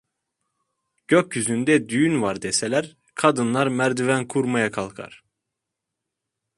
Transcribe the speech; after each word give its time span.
Gökyüzünde 1.07 1.89
düğün 1.89 2.21
var 2.21 2.41
deseler, 2.41 2.97
kadınlar 3.15 3.67
merdiven 3.67 4.27
kurmaya 4.27 4.71
kalkar. 4.71 5.23